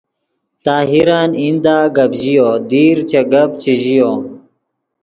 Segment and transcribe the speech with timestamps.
[0.65, 4.11] طاہرن ایندہ گپ ژیو دیر چے گپ چے ژیو